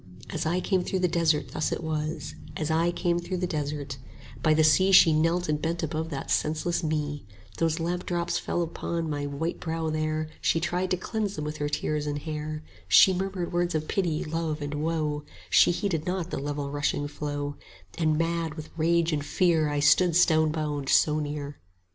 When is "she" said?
4.91-5.13, 10.41-10.59, 12.87-13.13